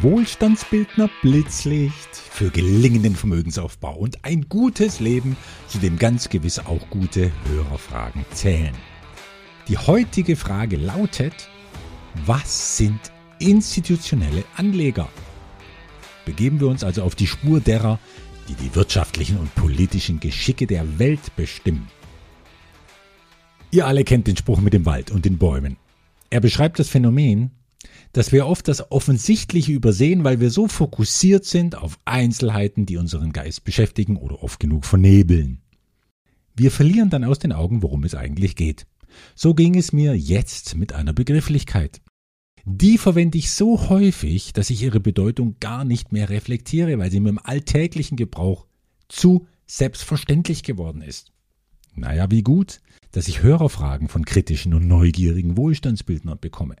Wohlstandsbildner 0.00 1.10
Blitzlicht 1.22 2.16
für 2.16 2.50
gelingenden 2.50 3.16
Vermögensaufbau 3.16 3.94
und 3.94 4.24
ein 4.24 4.48
gutes 4.48 5.00
Leben, 5.00 5.36
zu 5.68 5.78
dem 5.78 5.98
ganz 5.98 6.28
gewiss 6.28 6.58
auch 6.58 6.88
gute 6.90 7.30
Hörerfragen 7.48 8.24
zählen. 8.32 8.74
Die 9.68 9.76
heutige 9.78 10.36
Frage 10.36 10.76
lautet, 10.76 11.48
was 12.26 12.76
sind 12.76 13.00
institutionelle 13.38 14.44
Anleger? 14.56 15.08
Begeben 16.24 16.60
wir 16.60 16.68
uns 16.68 16.84
also 16.84 17.02
auf 17.02 17.14
die 17.14 17.26
Spur 17.26 17.60
derer, 17.60 17.98
die 18.48 18.54
die 18.54 18.74
wirtschaftlichen 18.74 19.38
und 19.38 19.54
politischen 19.54 20.20
Geschicke 20.20 20.66
der 20.66 20.98
Welt 20.98 21.36
bestimmen. 21.36 21.88
Ihr 23.70 23.86
alle 23.86 24.04
kennt 24.04 24.26
den 24.26 24.36
Spruch 24.36 24.60
mit 24.60 24.72
dem 24.72 24.86
Wald 24.86 25.10
und 25.10 25.24
den 25.24 25.38
Bäumen. 25.38 25.76
Er 26.30 26.40
beschreibt 26.40 26.78
das 26.78 26.88
Phänomen, 26.88 27.52
dass 28.12 28.32
wir 28.32 28.46
oft 28.46 28.66
das 28.66 28.90
Offensichtliche 28.90 29.72
übersehen, 29.72 30.24
weil 30.24 30.40
wir 30.40 30.50
so 30.50 30.66
fokussiert 30.66 31.44
sind 31.44 31.76
auf 31.76 31.98
Einzelheiten, 32.04 32.86
die 32.86 32.96
unseren 32.96 33.32
Geist 33.32 33.64
beschäftigen 33.64 34.16
oder 34.16 34.42
oft 34.42 34.58
genug 34.58 34.84
vernebeln. 34.84 35.60
Wir 36.56 36.70
verlieren 36.70 37.10
dann 37.10 37.24
aus 37.24 37.38
den 37.38 37.52
Augen, 37.52 37.82
worum 37.82 38.04
es 38.04 38.14
eigentlich 38.14 38.56
geht. 38.56 38.86
So 39.34 39.54
ging 39.54 39.76
es 39.76 39.92
mir 39.92 40.16
jetzt 40.16 40.76
mit 40.76 40.92
einer 40.92 41.12
Begrifflichkeit. 41.12 42.00
Die 42.64 42.98
verwende 42.98 43.38
ich 43.38 43.52
so 43.52 43.88
häufig, 43.88 44.52
dass 44.52 44.70
ich 44.70 44.82
ihre 44.82 45.00
Bedeutung 45.00 45.56
gar 45.60 45.84
nicht 45.84 46.12
mehr 46.12 46.28
reflektiere, 46.28 46.98
weil 46.98 47.10
sie 47.10 47.20
mir 47.20 47.30
im 47.30 47.38
alltäglichen 47.38 48.16
Gebrauch 48.16 48.66
zu 49.08 49.46
selbstverständlich 49.66 50.62
geworden 50.62 51.02
ist. 51.02 51.32
Naja, 51.94 52.30
wie 52.30 52.42
gut, 52.42 52.80
dass 53.12 53.28
ich 53.28 53.42
Hörerfragen 53.42 54.08
von 54.08 54.24
kritischen 54.24 54.74
und 54.74 54.86
neugierigen 54.86 55.56
Wohlstandsbildnern 55.56 56.38
bekomme. 56.40 56.76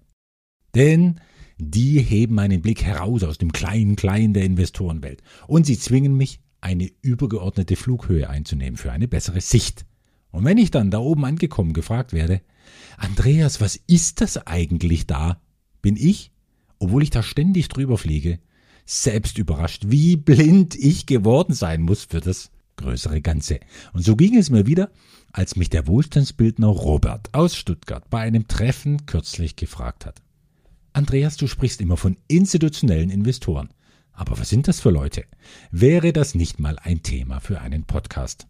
Denn 0.74 1.20
die 1.58 2.00
heben 2.00 2.34
meinen 2.34 2.62
Blick 2.62 2.82
heraus 2.82 3.22
aus 3.22 3.38
dem 3.38 3.52
kleinen 3.52 3.96
Klein 3.96 4.32
der 4.32 4.44
Investorenwelt 4.44 5.22
und 5.46 5.66
sie 5.66 5.78
zwingen 5.78 6.16
mich, 6.16 6.40
eine 6.62 6.90
übergeordnete 7.00 7.74
Flughöhe 7.76 8.28
einzunehmen 8.28 8.76
für 8.76 8.92
eine 8.92 9.08
bessere 9.08 9.40
Sicht. 9.40 9.86
Und 10.30 10.44
wenn 10.44 10.58
ich 10.58 10.70
dann 10.70 10.90
da 10.90 10.98
oben 10.98 11.24
angekommen 11.24 11.72
gefragt 11.72 12.12
werde, 12.12 12.42
Andreas, 12.96 13.60
was 13.60 13.76
ist 13.86 14.20
das 14.20 14.46
eigentlich 14.46 15.06
da? 15.06 15.40
Bin 15.82 15.96
ich, 15.96 16.32
obwohl 16.78 17.02
ich 17.02 17.10
da 17.10 17.22
ständig 17.22 17.68
drüber 17.68 17.98
fliege, 17.98 18.38
selbst 18.84 19.38
überrascht, 19.38 19.84
wie 19.88 20.16
blind 20.16 20.74
ich 20.76 21.06
geworden 21.06 21.54
sein 21.54 21.82
muss 21.82 22.04
für 22.04 22.20
das 22.20 22.50
größere 22.76 23.20
Ganze. 23.20 23.60
Und 23.92 24.04
so 24.04 24.16
ging 24.16 24.36
es 24.36 24.50
mir 24.50 24.66
wieder, 24.66 24.90
als 25.32 25.56
mich 25.56 25.70
der 25.70 25.86
Wohlstandsbildner 25.86 26.66
Robert 26.66 27.32
aus 27.32 27.56
Stuttgart 27.56 28.08
bei 28.10 28.20
einem 28.20 28.48
Treffen 28.48 29.06
kürzlich 29.06 29.56
gefragt 29.56 30.06
hat. 30.06 30.22
Andreas, 30.92 31.36
du 31.36 31.46
sprichst 31.46 31.80
immer 31.80 31.96
von 31.96 32.16
institutionellen 32.28 33.10
Investoren. 33.10 33.70
Aber 34.12 34.38
was 34.38 34.48
sind 34.48 34.68
das 34.68 34.80
für 34.80 34.90
Leute? 34.90 35.24
Wäre 35.70 36.12
das 36.12 36.34
nicht 36.34 36.58
mal 36.60 36.78
ein 36.78 37.02
Thema 37.02 37.40
für 37.40 37.60
einen 37.60 37.84
Podcast? 37.84 38.46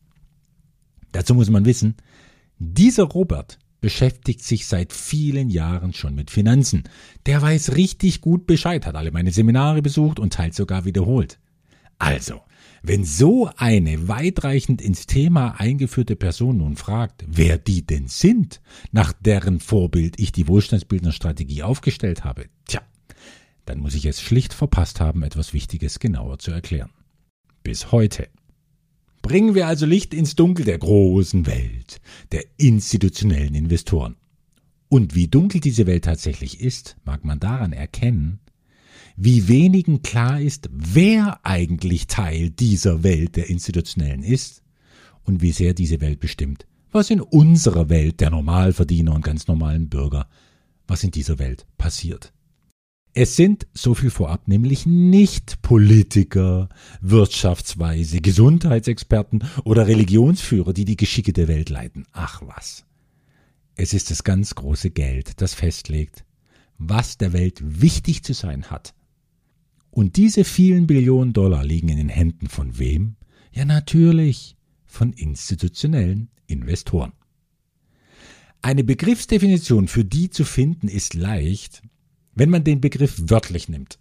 Dazu 1.12 1.34
muss 1.34 1.50
man 1.50 1.64
wissen, 1.64 1.96
dieser 2.58 3.04
Robert 3.04 3.58
beschäftigt 3.80 4.42
sich 4.42 4.66
seit 4.66 4.92
vielen 4.92 5.48
Jahren 5.48 5.92
schon 5.92 6.14
mit 6.14 6.30
Finanzen. 6.30 6.84
Der 7.26 7.40
weiß 7.40 7.76
richtig 7.76 8.20
gut 8.20 8.46
Bescheid, 8.46 8.84
hat 8.86 8.94
alle 8.94 9.10
meine 9.10 9.32
Seminare 9.32 9.82
besucht 9.82 10.18
und 10.18 10.32
teils 10.32 10.56
sogar 10.56 10.84
wiederholt. 10.84 11.38
Also, 12.00 12.40
wenn 12.82 13.04
so 13.04 13.50
eine 13.58 14.08
weitreichend 14.08 14.80
ins 14.80 15.06
Thema 15.06 15.60
eingeführte 15.60 16.16
Person 16.16 16.56
nun 16.56 16.76
fragt, 16.76 17.24
wer 17.28 17.58
die 17.58 17.86
denn 17.86 18.08
sind, 18.08 18.62
nach 18.90 19.12
deren 19.12 19.60
Vorbild 19.60 20.18
ich 20.18 20.32
die 20.32 20.48
Wohlstandsbildnerstrategie 20.48 21.62
aufgestellt 21.62 22.24
habe, 22.24 22.46
tja, 22.66 22.80
dann 23.66 23.80
muss 23.80 23.94
ich 23.94 24.06
es 24.06 24.22
schlicht 24.22 24.54
verpasst 24.54 24.98
haben, 24.98 25.22
etwas 25.22 25.52
Wichtiges 25.52 25.98
genauer 25.98 26.38
zu 26.38 26.50
erklären. 26.52 26.90
Bis 27.62 27.92
heute. 27.92 28.28
Bringen 29.20 29.54
wir 29.54 29.66
also 29.66 29.84
Licht 29.84 30.14
ins 30.14 30.34
Dunkel 30.34 30.64
der 30.64 30.78
großen 30.78 31.44
Welt, 31.44 32.00
der 32.32 32.44
institutionellen 32.56 33.54
Investoren. 33.54 34.16
Und 34.88 35.14
wie 35.14 35.28
dunkel 35.28 35.60
diese 35.60 35.86
Welt 35.86 36.06
tatsächlich 36.06 36.62
ist, 36.62 36.96
mag 37.04 37.26
man 37.26 37.40
daran 37.40 37.74
erkennen, 37.74 38.40
wie 39.16 39.48
wenigen 39.48 40.02
klar 40.02 40.40
ist, 40.40 40.68
wer 40.72 41.44
eigentlich 41.44 42.06
Teil 42.06 42.50
dieser 42.50 43.02
Welt 43.02 43.36
der 43.36 43.50
Institutionellen 43.50 44.22
ist 44.22 44.62
und 45.24 45.42
wie 45.42 45.52
sehr 45.52 45.74
diese 45.74 46.00
Welt 46.00 46.20
bestimmt, 46.20 46.66
was 46.92 47.10
in 47.10 47.20
unserer 47.20 47.88
Welt 47.88 48.20
der 48.20 48.30
Normalverdiener 48.30 49.14
und 49.14 49.24
ganz 49.24 49.46
normalen 49.46 49.88
Bürger, 49.88 50.28
was 50.86 51.04
in 51.04 51.10
dieser 51.10 51.38
Welt 51.38 51.66
passiert. 51.78 52.32
Es 53.12 53.34
sind, 53.34 53.66
so 53.74 53.94
viel 53.94 54.10
vorab, 54.10 54.46
nämlich 54.46 54.86
nicht 54.86 55.62
Politiker, 55.62 56.68
Wirtschaftsweise, 57.00 58.20
Gesundheitsexperten 58.20 59.44
oder 59.64 59.88
Religionsführer, 59.88 60.72
die 60.72 60.84
die 60.84 60.96
Geschicke 60.96 61.32
der 61.32 61.48
Welt 61.48 61.70
leiten. 61.70 62.06
Ach 62.12 62.40
was. 62.46 62.84
Es 63.74 63.94
ist 63.94 64.10
das 64.10 64.22
ganz 64.22 64.54
große 64.54 64.90
Geld, 64.90 65.40
das 65.40 65.54
festlegt, 65.54 66.24
was 66.78 67.18
der 67.18 67.32
Welt 67.32 67.60
wichtig 67.64 68.22
zu 68.22 68.32
sein 68.32 68.70
hat 68.70 68.94
und 69.90 70.16
diese 70.16 70.44
vielen 70.44 70.86
Billionen 70.86 71.32
Dollar 71.32 71.64
liegen 71.64 71.88
in 71.88 71.96
den 71.96 72.08
Händen 72.08 72.48
von 72.48 72.78
wem? 72.78 73.16
Ja, 73.52 73.64
natürlich 73.64 74.56
von 74.86 75.12
institutionellen 75.12 76.28
Investoren. 76.46 77.12
Eine 78.62 78.84
Begriffsdefinition 78.84 79.88
für 79.88 80.04
die 80.04 80.30
zu 80.30 80.44
finden 80.44 80.88
ist 80.88 81.14
leicht, 81.14 81.82
wenn 82.34 82.50
man 82.50 82.64
den 82.64 82.80
Begriff 82.80 83.20
wörtlich 83.26 83.68
nimmt. 83.68 83.98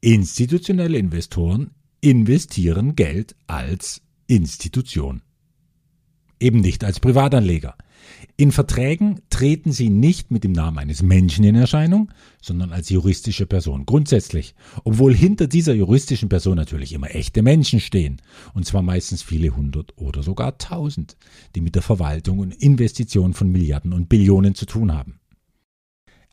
Institutionelle 0.00 0.98
Investoren 0.98 1.72
investieren 2.00 2.96
Geld 2.96 3.34
als 3.46 4.00
Institution. 4.26 5.22
Eben 6.40 6.60
nicht 6.60 6.84
als 6.84 7.00
Privatanleger. 7.00 7.76
In 8.36 8.52
Verträgen 8.52 9.20
treten 9.30 9.72
sie 9.72 9.90
nicht 9.90 10.30
mit 10.30 10.44
dem 10.44 10.52
Namen 10.52 10.78
eines 10.78 11.02
Menschen 11.02 11.44
in 11.44 11.54
Erscheinung, 11.54 12.10
sondern 12.40 12.72
als 12.72 12.88
juristische 12.88 13.46
Person 13.46 13.86
grundsätzlich, 13.86 14.54
obwohl 14.84 15.14
hinter 15.14 15.46
dieser 15.46 15.74
juristischen 15.74 16.28
Person 16.28 16.56
natürlich 16.56 16.92
immer 16.92 17.14
echte 17.14 17.42
Menschen 17.42 17.80
stehen, 17.80 18.20
und 18.54 18.64
zwar 18.64 18.82
meistens 18.82 19.22
viele 19.22 19.56
hundert 19.56 19.96
oder 19.96 20.22
sogar 20.22 20.58
tausend, 20.58 21.16
die 21.54 21.60
mit 21.60 21.74
der 21.74 21.82
Verwaltung 21.82 22.38
und 22.38 22.54
Investition 22.54 23.34
von 23.34 23.50
Milliarden 23.50 23.92
und 23.92 24.08
Billionen 24.08 24.54
zu 24.54 24.66
tun 24.66 24.92
haben. 24.92 25.20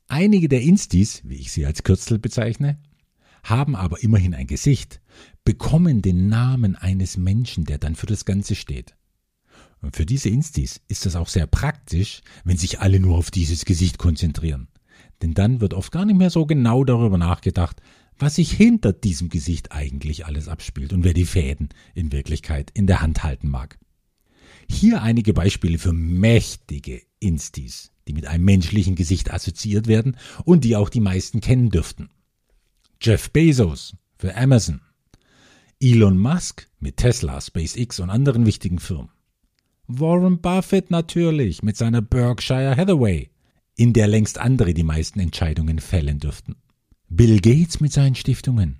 Einige 0.07 0.47
der 0.49 0.61
Instis, 0.61 1.21
wie 1.23 1.35
ich 1.35 1.51
sie 1.51 1.65
als 1.65 1.83
Kürzel 1.83 2.19
bezeichne, 2.19 2.77
haben 3.43 3.75
aber 3.75 4.03
immerhin 4.03 4.33
ein 4.33 4.47
Gesicht, 4.47 5.01
bekommen 5.43 6.01
den 6.01 6.27
Namen 6.27 6.75
eines 6.75 7.17
Menschen, 7.17 7.65
der 7.65 7.77
dann 7.77 7.95
für 7.95 8.07
das 8.07 8.25
Ganze 8.25 8.55
steht. 8.55 8.95
Und 9.85 9.95
für 9.95 10.07
diese 10.07 10.29
Instis 10.29 10.81
ist 10.87 11.05
das 11.05 11.15
auch 11.15 11.27
sehr 11.27 11.45
praktisch, 11.45 12.21
wenn 12.43 12.57
sich 12.57 12.79
alle 12.79 12.99
nur 12.99 13.19
auf 13.19 13.29
dieses 13.29 13.65
Gesicht 13.65 13.99
konzentrieren. 13.99 14.67
Denn 15.21 15.35
dann 15.35 15.61
wird 15.61 15.75
oft 15.75 15.91
gar 15.91 16.05
nicht 16.05 16.17
mehr 16.17 16.31
so 16.31 16.47
genau 16.47 16.83
darüber 16.83 17.19
nachgedacht, 17.19 17.83
was 18.17 18.33
sich 18.33 18.51
hinter 18.51 18.93
diesem 18.93 19.29
Gesicht 19.29 19.73
eigentlich 19.73 20.25
alles 20.25 20.47
abspielt 20.47 20.91
und 20.91 21.03
wer 21.03 21.13
die 21.13 21.27
Fäden 21.27 21.69
in 21.93 22.11
Wirklichkeit 22.11 22.71
in 22.73 22.87
der 22.87 23.03
Hand 23.03 23.23
halten 23.23 23.47
mag. 23.47 23.77
Hier 24.67 25.03
einige 25.03 25.33
Beispiele 25.33 25.77
für 25.77 25.93
mächtige 25.93 27.03
Instis, 27.19 27.91
die 28.07 28.13
mit 28.13 28.25
einem 28.25 28.43
menschlichen 28.43 28.95
Gesicht 28.95 29.31
assoziiert 29.31 29.85
werden 29.85 30.17
und 30.45 30.63
die 30.63 30.75
auch 30.75 30.89
die 30.89 30.99
meisten 30.99 31.41
kennen 31.41 31.69
dürften. 31.69 32.09
Jeff 32.99 33.29
Bezos 33.29 33.95
für 34.17 34.35
Amazon, 34.35 34.81
Elon 35.79 36.17
Musk 36.17 36.67
mit 36.79 36.97
Tesla, 36.97 37.39
SpaceX 37.39 37.99
und 37.99 38.09
anderen 38.09 38.47
wichtigen 38.47 38.79
Firmen, 38.79 39.11
Warren 39.87 40.41
Buffett 40.41 40.89
natürlich 40.89 41.61
mit 41.61 41.77
seiner 41.77 42.01
Berkshire 42.01 42.75
Hathaway, 42.75 43.29
in 43.75 43.93
der 43.93 44.07
längst 44.07 44.39
andere 44.39 44.73
die 44.73 44.83
meisten 44.83 45.19
Entscheidungen 45.19 45.79
fällen 45.79 46.19
dürften. 46.19 46.55
Bill 47.09 47.39
Gates 47.39 47.79
mit 47.81 47.93
seinen 47.93 48.15
Stiftungen. 48.15 48.79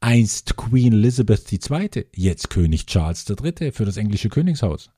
Einst 0.00 0.56
Queen 0.56 0.92
Elizabeth 0.92 1.52
II., 1.52 2.06
jetzt 2.14 2.50
König 2.50 2.86
Charles 2.86 3.26
III. 3.28 3.72
für 3.72 3.84
das 3.84 3.96
englische 3.96 4.28
Königshaus. 4.28 4.90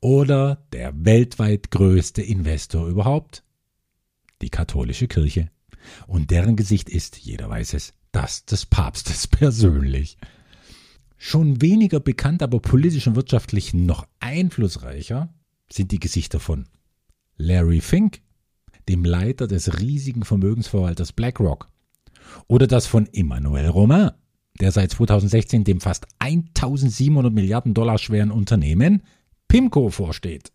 Oder 0.00 0.66
der 0.72 0.92
weltweit 1.04 1.70
größte 1.70 2.22
Investor 2.22 2.88
überhaupt, 2.88 3.44
die 4.42 4.50
katholische 4.50 5.06
Kirche. 5.06 5.50
Und 6.06 6.30
deren 6.30 6.56
Gesicht 6.56 6.88
ist, 6.88 7.18
jeder 7.18 7.48
weiß 7.48 7.74
es, 7.74 7.94
das 8.10 8.44
des 8.44 8.66
Papstes 8.66 9.26
persönlich. 9.28 10.16
Schon 11.18 11.62
weniger 11.62 12.00
bekannt, 12.00 12.42
aber 12.42 12.60
politisch 12.60 13.06
und 13.06 13.16
wirtschaftlich 13.16 13.74
noch 13.74 14.06
einflussreicher 14.20 15.32
sind 15.70 15.90
die 15.92 16.00
Gesichter 16.00 16.40
von 16.40 16.66
Larry 17.36 17.80
Fink, 17.80 18.20
dem 18.88 19.04
Leiter 19.04 19.46
des 19.46 19.80
riesigen 19.80 20.24
Vermögensverwalters 20.24 21.12
BlackRock, 21.12 21.68
oder 22.46 22.66
das 22.66 22.86
von 22.86 23.08
Emmanuel 23.12 23.68
Romain, 23.68 24.10
der 24.60 24.72
seit 24.72 24.92
2016 24.92 25.64
dem 25.64 25.80
fast 25.80 26.06
1700 26.18 27.32
Milliarden 27.32 27.74
Dollar 27.74 27.98
schweren 27.98 28.30
Unternehmen 28.30 29.02
PIMCO 29.48 29.90
vorsteht. 29.90 30.52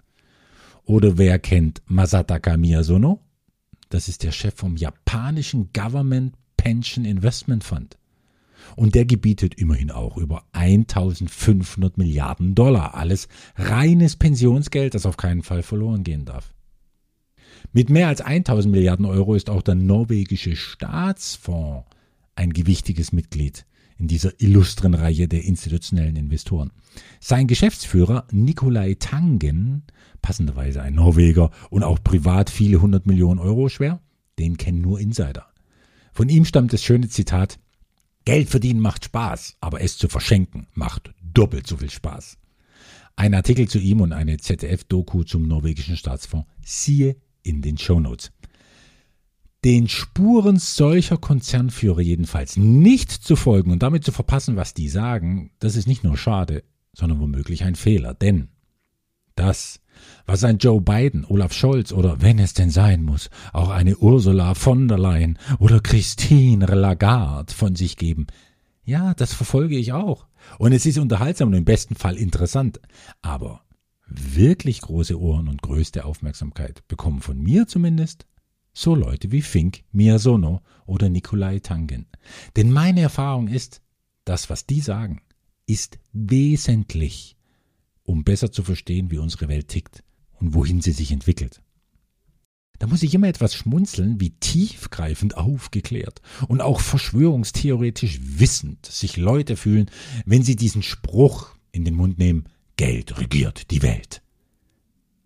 Oder 0.84 1.18
wer 1.18 1.40
kennt 1.40 1.82
Masataka 1.86 2.58
Miyazono? 2.58 3.22
Das 3.90 4.08
ist 4.08 4.24
der 4.24 4.32
Chef 4.32 4.56
vom 4.56 4.78
japanischen 4.78 5.72
Government 5.74 6.36
Pension 6.58 7.06
Investment 7.06 7.64
Fund. 7.64 7.98
Und 8.76 8.96
der 8.96 9.06
gebietet 9.06 9.56
immerhin 9.56 9.92
auch 9.92 10.18
über 10.18 10.44
1500 10.54 11.98
Milliarden 11.98 12.56
Dollar. 12.56 12.96
Alles 12.96 13.28
reines 13.56 14.16
Pensionsgeld, 14.16 14.94
das 14.94 15.06
auf 15.06 15.18
keinen 15.18 15.44
Fall 15.44 15.64
verloren 15.64 16.04
gehen 16.04 16.26
darf. 16.26 16.54
Mit 17.74 17.90
mehr 17.90 18.08
als 18.08 18.22
1000 18.22 18.74
Milliarden 18.74 19.06
Euro 19.06 19.36
ist 19.36 19.50
auch 19.50 19.62
der 19.62 19.76
norwegische 19.76 20.56
Staatsfonds 20.56 21.86
ein 22.36 22.54
gewichtiges 22.54 23.12
Mitglied 23.12 23.66
in 23.98 24.08
dieser 24.08 24.42
illustren 24.42 24.96
Reihe 24.96 25.28
der 25.28 25.44
institutionellen 25.44 26.16
Investoren. 26.16 26.72
Sein 27.20 27.46
Geschäftsführer 27.46 28.26
Nikolai 28.32 28.96
Tangen, 28.96 29.84
passenderweise 30.24 30.82
ein 30.82 30.96
Norweger 30.96 31.52
und 31.70 31.84
auch 31.84 32.04
privat 32.04 32.50
viele 32.50 32.82
hundert 32.82 33.06
Millionen 33.06 33.40
Euro 33.40 33.70
schwer, 33.70 34.02
den 34.40 34.58
kennen 34.58 34.82
nur 34.82 35.00
Insider. 35.00 35.46
Von 36.12 36.30
ihm 36.30 36.46
stammt 36.46 36.74
das 36.74 36.84
schöne 36.84 37.10
Zitat 37.10 37.60
Geld 38.26 38.50
verdienen 38.50 38.80
macht 38.80 39.06
Spaß, 39.06 39.58
aber 39.62 39.82
es 39.82 39.98
zu 39.98 40.08
verschenken 40.08 40.68
macht 40.74 41.14
doppelt 41.24 41.68
so 41.68 41.78
viel 41.78 41.90
Spaß. 41.90 42.38
Ein 43.16 43.34
Artikel 43.34 43.68
zu 43.68 43.80
ihm 43.80 44.02
und 44.02 44.14
eine 44.14 44.38
ZDF-Doku 44.38 45.24
zum 45.24 45.48
norwegischen 45.48 45.98
Staatsfonds 45.98 46.48
siehe 46.64 47.18
in 47.44 47.62
den 47.62 47.78
Shownotes. 47.78 48.32
Den 49.64 49.88
Spuren 49.88 50.58
solcher 50.58 51.18
Konzernführer 51.18 52.02
jedenfalls 52.02 52.58
nicht 52.58 53.12
zu 53.12 53.36
folgen 53.36 53.72
und 53.72 53.84
damit 53.84 54.04
zu 54.04 54.12
verpassen, 54.12 54.56
was 54.56 54.74
die 54.74 54.90
sagen, 54.90 55.52
das 55.60 55.76
ist 55.76 55.88
nicht 55.88 56.04
nur 56.04 56.18
schade, 56.18 56.64
sondern 56.94 57.20
womöglich 57.20 57.64
ein 57.64 57.76
Fehler. 57.76 58.14
Denn 58.14 58.50
das, 59.36 59.80
was 60.26 60.44
ein 60.44 60.58
Joe 60.58 60.82
Biden, 60.82 61.26
Olaf 61.26 61.54
Scholz 61.54 61.92
oder 61.92 62.22
wenn 62.22 62.40
es 62.40 62.54
denn 62.54 62.70
sein 62.70 63.04
muss, 63.04 63.30
auch 63.54 63.70
eine 63.70 63.98
Ursula 63.98 64.54
von 64.54 64.88
der 64.88 64.98
Leyen 64.98 65.38
oder 65.60 65.80
Christine 65.80 66.66
Lagarde 66.66 67.54
von 67.54 67.76
sich 67.76 67.98
geben, 67.98 68.28
ja, 68.84 69.14
das 69.14 69.34
verfolge 69.34 69.78
ich 69.78 69.94
auch. 69.94 70.28
Und 70.58 70.74
es 70.74 70.86
ist 70.86 70.98
unterhaltsam 70.98 71.50
und 71.50 71.54
im 71.54 71.66
besten 71.66 71.96
Fall 71.96 72.18
interessant. 72.18 72.80
Aber 73.22 73.62
wirklich 74.08 74.82
große 74.82 75.20
Ohren 75.20 75.48
und 75.48 75.62
größte 75.62 76.04
Aufmerksamkeit 76.04 76.88
bekommen 76.88 77.22
von 77.22 77.40
mir 77.42 77.68
zumindest 77.68 78.26
so 78.74 78.96
Leute 78.96 79.32
wie 79.32 79.42
Fink, 79.42 79.84
Miyasono 79.92 80.62
oder 80.86 81.10
Nikolai 81.10 81.60
Tangen. 81.60 82.08
Denn 82.56 82.72
meine 82.72 83.02
Erfahrung 83.02 83.48
ist, 83.48 83.82
das, 84.26 84.50
was 84.50 84.66
die 84.66 84.82
sagen, 84.82 85.22
ist 85.66 86.00
wesentlich, 86.14 87.38
um 88.04 88.24
besser 88.24 88.52
zu 88.52 88.64
verstehen, 88.64 89.12
wie 89.12 89.18
unsere 89.18 89.48
Welt 89.48 89.68
tickt 89.68 90.04
und 90.40 90.54
wohin 90.54 90.82
sie 90.82 90.92
sich 90.92 91.12
entwickelt. 91.12 91.62
Da 92.80 92.88
muss 92.88 93.04
ich 93.04 93.14
immer 93.14 93.28
etwas 93.28 93.54
schmunzeln, 93.54 94.20
wie 94.20 94.32
tiefgreifend 94.32 95.38
aufgeklärt 95.38 96.20
und 96.48 96.62
auch 96.62 96.80
verschwörungstheoretisch 96.80 98.20
wissend 98.24 98.88
sich 98.88 99.18
Leute 99.18 99.56
fühlen, 99.56 99.92
wenn 100.26 100.42
sie 100.42 100.56
diesen 100.56 100.82
Spruch 100.82 101.54
in 101.72 101.86
den 101.86 101.94
Mund 101.94 102.18
nehmen, 102.18 102.46
Geld 102.78 103.20
regiert 103.20 103.70
die 103.70 103.84
Welt. 103.84 104.24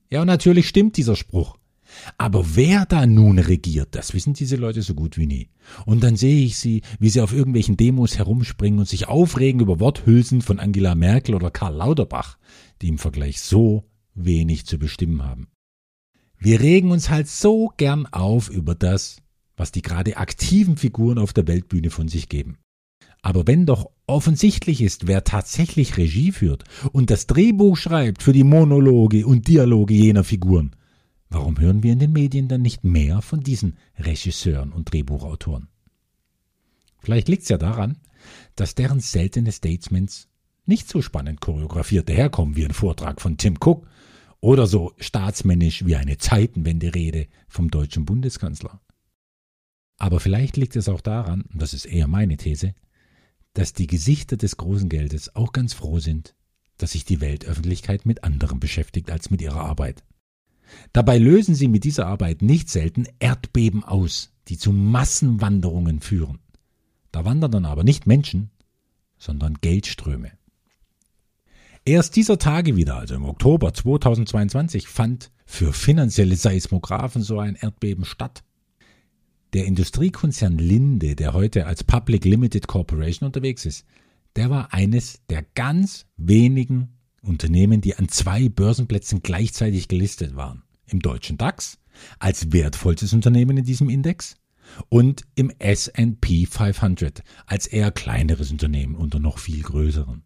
Ja, 0.10 0.26
natürlich 0.26 0.68
stimmt 0.68 0.98
dieser 0.98 1.16
Spruch. 1.16 1.55
Aber 2.18 2.56
wer 2.56 2.86
da 2.86 3.06
nun 3.06 3.40
regiert, 3.40 3.90
das 3.92 4.14
wissen 4.14 4.34
diese 4.34 4.56
Leute 4.56 4.82
so 4.82 4.94
gut 4.94 5.18
wie 5.18 5.28
nie. 5.28 5.50
Und 5.86 6.04
dann 6.04 6.16
sehe 6.16 6.46
ich 6.46 6.58
sie, 6.58 6.82
wie 7.00 7.10
sie 7.10 7.22
auf 7.22 7.34
irgendwelchen 7.34 7.78
Demos 7.78 8.18
herumspringen 8.18 8.80
und 8.80 8.88
sich 8.88 9.08
aufregen 9.08 9.62
über 9.62 9.80
Worthülsen 9.80 10.42
von 10.42 10.60
Angela 10.60 10.96
Merkel 10.96 11.36
oder 11.36 11.52
Karl 11.52 11.76
Lauterbach, 11.76 12.38
die 12.82 12.90
im 12.90 12.98
Vergleich 12.98 13.42
so 13.42 13.86
wenig 14.14 14.66
zu 14.66 14.78
bestimmen 14.80 15.24
haben. 15.24 15.48
Wir 16.38 16.60
regen 16.60 16.92
uns 16.92 17.10
halt 17.10 17.28
so 17.28 17.72
gern 17.78 18.06
auf 18.08 18.50
über 18.50 18.76
das, 18.76 19.22
was 19.58 19.72
die 19.72 19.82
gerade 19.82 20.18
aktiven 20.18 20.78
Figuren 20.78 21.18
auf 21.18 21.34
der 21.34 21.48
Weltbühne 21.48 21.90
von 21.90 22.08
sich 22.08 22.30
geben. 22.30 22.58
Aber 23.22 23.48
wenn 23.48 23.66
doch 23.66 23.90
offensichtlich 24.06 24.82
ist, 24.82 25.08
wer 25.08 25.24
tatsächlich 25.24 25.98
Regie 25.98 26.32
führt 26.32 26.64
und 26.92 27.10
das 27.10 27.26
Drehbuch 27.26 27.76
schreibt 27.76 28.22
für 28.22 28.34
die 28.34 28.44
Monologe 28.44 29.26
und 29.26 29.48
Dialoge 29.48 29.96
jener 29.96 30.24
Figuren, 30.24 30.76
warum 31.30 31.60
hören 31.60 31.84
wir 31.84 31.94
in 31.94 32.00
den 32.00 32.14
Medien 32.14 32.48
dann 32.48 32.62
nicht 32.62 32.84
mehr 32.84 33.22
von 33.22 33.42
diesen 33.42 33.78
Regisseuren 33.98 34.72
und 34.72 34.92
Drehbuchautoren? 34.92 35.68
Vielleicht 37.00 37.28
liegt 37.28 37.44
es 37.44 37.50
ja 37.50 37.58
daran, 37.58 37.98
dass 38.56 38.76
deren 38.76 39.00
seltene 39.00 39.52
Statements 39.52 40.28
nicht 40.66 40.90
so 40.90 41.02
spannend 41.02 41.42
choreografiert 41.42 42.10
daherkommen 42.10 42.56
wie 42.56 42.66
ein 42.66 42.74
Vortrag 42.74 43.22
von 43.22 43.38
Tim 43.38 43.58
Cook 43.60 43.88
oder 44.40 44.68
so 44.68 44.94
staatsmännisch 45.00 45.86
wie 45.86 45.96
eine 45.96 46.18
Zeitenwende-Rede 46.18 47.28
vom 47.48 47.70
deutschen 47.70 48.06
Bundeskanzler. 48.06 48.82
Aber 49.98 50.20
vielleicht 50.20 50.58
liegt 50.58 50.76
es 50.76 50.90
auch 50.90 51.02
daran, 51.02 51.44
und 51.44 51.62
das 51.62 51.74
ist 51.74 51.86
eher 51.86 52.08
meine 52.08 52.38
These, 52.38 52.76
dass 53.54 53.74
die 53.74 53.88
Gesichter 53.88 54.36
des 54.36 54.58
großen 54.58 54.90
Geldes 54.90 55.36
auch 55.36 55.54
ganz 55.54 55.74
froh 55.74 56.00
sind, 56.00 56.36
dass 56.78 56.92
sich 56.92 57.06
die 57.06 57.22
Weltöffentlichkeit 57.22 58.06
mit 58.06 58.24
anderem 58.24 58.60
beschäftigt 58.60 59.10
als 59.10 59.30
mit 59.30 59.42
ihrer 59.42 59.62
Arbeit. 59.62 60.04
Dabei 60.94 61.18
lösen 61.18 61.56
sie 61.56 61.68
mit 61.68 61.84
dieser 61.84 62.08
Arbeit 62.08 62.42
nicht 62.42 62.70
selten 62.70 63.06
Erdbeben 63.20 63.84
aus, 63.84 64.32
die 64.48 64.58
zu 64.58 64.72
Massenwanderungen 64.72 66.00
führen. 66.00 66.40
Da 67.12 67.26
wandern 67.26 67.52
dann 67.52 67.66
aber 67.66 67.84
nicht 67.84 68.08
Menschen, 68.08 68.50
sondern 69.18 69.56
Geldströme. 69.62 70.32
Erst 71.86 72.16
dieser 72.16 72.40
Tage 72.40 72.76
wieder, 72.76 72.98
also 72.98 73.16
im 73.16 73.26
Oktober 73.26 73.74
2022, 73.74 74.88
fand 74.88 75.32
für 75.46 75.72
finanzielle 75.72 76.36
Seismographen 76.36 77.22
so 77.22 77.40
ein 77.40 77.56
Erdbeben 77.56 78.06
statt. 78.06 78.44
Der 79.54 79.66
Industriekonzern 79.66 80.58
Linde, 80.58 81.16
der 81.16 81.34
heute 81.34 81.68
als 81.68 81.84
Public 81.84 82.26
Limited 82.26 82.68
Corporation 82.68 83.28
unterwegs 83.28 83.66
ist, 83.66 83.86
der 84.36 84.50
war 84.50 84.74
eines 84.74 85.22
der 85.30 85.46
ganz 85.54 86.08
wenigen 86.18 86.90
Unternehmen, 87.26 87.82
die 87.82 87.96
an 87.96 88.10
zwei 88.10 88.50
Börsenplätzen 88.50 89.22
gleichzeitig 89.22 89.88
gelistet 89.88 90.36
waren. 90.36 90.64
Im 90.88 91.00
deutschen 91.02 91.38
DAX 91.38 91.80
als 92.20 92.52
wertvollstes 92.52 93.14
Unternehmen 93.14 93.58
in 93.58 93.66
diesem 93.66 93.90
Index 93.90 94.36
und 94.90 95.26
im 95.36 95.52
S&P 95.60 96.46
500 96.46 97.24
als 97.46 97.68
eher 97.68 97.92
kleineres 97.92 98.52
Unternehmen 98.52 98.96
unter 98.96 99.20
noch 99.20 99.40
viel 99.40 99.62
größeren. 99.62 100.24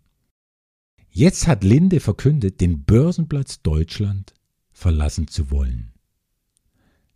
Jetzt 1.12 1.48
hat 1.48 1.64
Linde 1.64 2.00
verkündet, 2.00 2.62
den 2.62 2.84
Börsenplatz 2.84 3.62
Deutschland 3.62 4.34
verlassen 4.72 5.28
zu 5.28 5.52
wollen. 5.52 5.94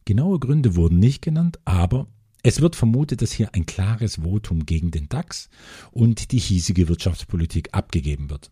Genaue 0.06 0.40
Gründe 0.40 0.76
wurden 0.76 1.00
nicht 1.00 1.22
genannt, 1.22 1.60
aber 1.64 2.08
es 2.42 2.60
wird 2.60 2.76
vermutet, 2.76 3.22
dass 3.22 3.32
hier 3.32 3.54
ein 3.56 3.66
klares 3.66 4.18
Votum 4.18 4.66
gegen 4.66 4.92
den 4.92 5.08
DAX 5.08 5.50
und 5.92 6.32
die 6.34 6.40
hiesige 6.40 6.90
Wirtschaftspolitik 6.90 7.70
abgegeben 7.72 8.30
wird. 8.30 8.52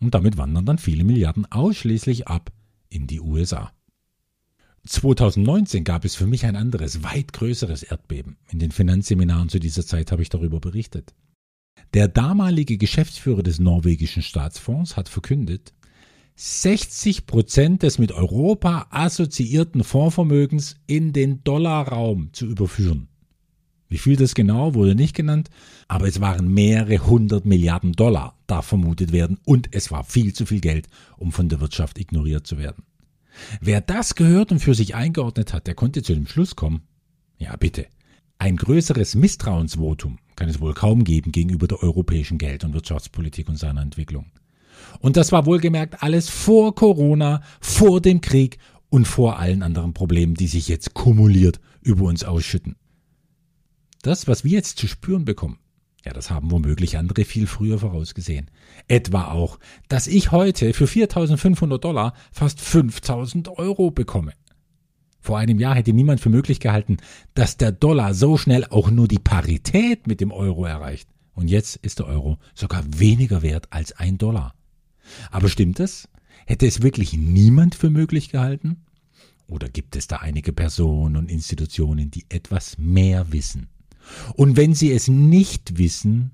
Und 0.00 0.14
damit 0.14 0.36
wandern 0.36 0.66
dann 0.66 0.78
viele 0.78 1.04
Milliarden 1.04 1.46
ausschließlich 1.50 2.28
ab 2.28 2.52
in 2.88 3.06
die 3.06 3.20
USA. 3.20 3.72
2019 4.86 5.84
gab 5.84 6.04
es 6.04 6.14
für 6.14 6.26
mich 6.26 6.46
ein 6.46 6.56
anderes, 6.56 7.02
weit 7.02 7.32
größeres 7.32 7.82
Erdbeben. 7.82 8.38
In 8.50 8.58
den 8.58 8.70
Finanzseminaren 8.70 9.48
zu 9.48 9.58
dieser 9.58 9.84
Zeit 9.84 10.12
habe 10.12 10.22
ich 10.22 10.28
darüber 10.28 10.60
berichtet. 10.60 11.14
Der 11.94 12.08
damalige 12.08 12.78
Geschäftsführer 12.78 13.42
des 13.42 13.58
norwegischen 13.58 14.22
Staatsfonds 14.22 14.96
hat 14.96 15.08
verkündet, 15.08 15.74
60 16.36 17.26
Prozent 17.26 17.82
des 17.82 17.98
mit 17.98 18.12
Europa 18.12 18.86
assoziierten 18.90 19.82
Fondsvermögens 19.82 20.76
in 20.86 21.12
den 21.12 21.42
Dollarraum 21.42 22.32
zu 22.32 22.46
überführen. 22.46 23.08
Wie 23.88 23.98
viel 23.98 24.16
das 24.16 24.34
genau 24.34 24.74
wurde 24.74 24.94
nicht 24.94 25.16
genannt, 25.16 25.48
aber 25.88 26.06
es 26.06 26.20
waren 26.20 26.52
mehrere 26.52 27.06
hundert 27.06 27.46
Milliarden 27.46 27.92
Dollar, 27.92 28.36
da 28.46 28.60
vermutet 28.60 29.12
werden, 29.12 29.38
und 29.44 29.74
es 29.74 29.90
war 29.90 30.04
viel 30.04 30.34
zu 30.34 30.44
viel 30.44 30.60
Geld, 30.60 30.88
um 31.16 31.32
von 31.32 31.48
der 31.48 31.60
Wirtschaft 31.60 31.98
ignoriert 31.98 32.46
zu 32.46 32.58
werden. 32.58 32.84
Wer 33.60 33.80
das 33.80 34.14
gehört 34.14 34.52
und 34.52 34.58
für 34.58 34.74
sich 34.74 34.94
eingeordnet 34.94 35.52
hat, 35.52 35.66
der 35.66 35.74
konnte 35.74 36.02
zu 36.02 36.14
dem 36.14 36.26
Schluss 36.26 36.54
kommen, 36.54 36.82
ja 37.38 37.56
bitte, 37.56 37.86
ein 38.38 38.56
größeres 38.56 39.14
Misstrauensvotum 39.14 40.18
kann 40.36 40.48
es 40.48 40.60
wohl 40.60 40.74
kaum 40.74 41.02
geben 41.02 41.32
gegenüber 41.32 41.66
der 41.66 41.82
europäischen 41.82 42.38
Geld- 42.38 42.64
und 42.64 42.74
Wirtschaftspolitik 42.74 43.48
und 43.48 43.56
seiner 43.56 43.82
Entwicklung. 43.82 44.26
Und 45.00 45.16
das 45.16 45.32
war 45.32 45.46
wohlgemerkt 45.46 46.02
alles 46.02 46.28
vor 46.28 46.74
Corona, 46.74 47.42
vor 47.60 48.00
dem 48.00 48.20
Krieg 48.20 48.58
und 48.90 49.06
vor 49.08 49.38
allen 49.38 49.62
anderen 49.62 49.94
Problemen, 49.94 50.34
die 50.34 50.46
sich 50.46 50.68
jetzt 50.68 50.94
kumuliert 50.94 51.60
über 51.82 52.04
uns 52.04 52.22
ausschütten. 52.22 52.76
Das, 54.02 54.28
was 54.28 54.44
wir 54.44 54.52
jetzt 54.52 54.78
zu 54.78 54.86
spüren 54.86 55.24
bekommen, 55.24 55.58
ja, 56.04 56.12
das 56.12 56.30
haben 56.30 56.50
womöglich 56.50 56.96
andere 56.96 57.24
viel 57.24 57.46
früher 57.46 57.78
vorausgesehen. 57.78 58.50
Etwa 58.86 59.32
auch, 59.32 59.58
dass 59.88 60.06
ich 60.06 60.30
heute 60.30 60.72
für 60.72 60.86
4500 60.86 61.82
Dollar 61.82 62.14
fast 62.32 62.60
5000 62.60 63.48
Euro 63.58 63.90
bekomme. 63.90 64.32
Vor 65.20 65.38
einem 65.38 65.58
Jahr 65.58 65.74
hätte 65.74 65.92
niemand 65.92 66.20
für 66.20 66.30
möglich 66.30 66.60
gehalten, 66.60 66.98
dass 67.34 67.56
der 67.56 67.72
Dollar 67.72 68.14
so 68.14 68.38
schnell 68.38 68.64
auch 68.66 68.90
nur 68.90 69.08
die 69.08 69.18
Parität 69.18 70.06
mit 70.06 70.20
dem 70.20 70.30
Euro 70.30 70.64
erreicht. 70.64 71.08
Und 71.34 71.48
jetzt 71.48 71.76
ist 71.76 71.98
der 71.98 72.06
Euro 72.06 72.38
sogar 72.54 72.84
weniger 72.98 73.42
wert 73.42 73.66
als 73.70 73.92
ein 73.92 74.16
Dollar. 74.16 74.54
Aber 75.30 75.48
stimmt 75.48 75.80
es? 75.80 76.08
Hätte 76.46 76.66
es 76.66 76.82
wirklich 76.82 77.12
niemand 77.12 77.74
für 77.74 77.90
möglich 77.90 78.30
gehalten? 78.30 78.84
Oder 79.48 79.68
gibt 79.68 79.96
es 79.96 80.06
da 80.06 80.16
einige 80.16 80.52
Personen 80.52 81.16
und 81.16 81.30
Institutionen, 81.30 82.10
die 82.10 82.24
etwas 82.28 82.78
mehr 82.78 83.32
wissen? 83.32 83.68
Und 84.34 84.56
wenn 84.56 84.74
sie 84.74 84.92
es 84.92 85.08
nicht 85.08 85.78
wissen, 85.78 86.32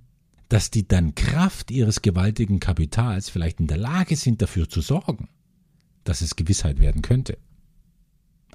dass 0.48 0.70
die 0.70 0.86
dann 0.86 1.14
Kraft 1.14 1.70
ihres 1.70 2.02
gewaltigen 2.02 2.60
Kapitals 2.60 3.28
vielleicht 3.28 3.60
in 3.60 3.66
der 3.66 3.78
Lage 3.78 4.16
sind, 4.16 4.42
dafür 4.42 4.68
zu 4.68 4.80
sorgen, 4.80 5.28
dass 6.04 6.20
es 6.20 6.36
Gewissheit 6.36 6.78
werden 6.80 7.02
könnte. 7.02 7.38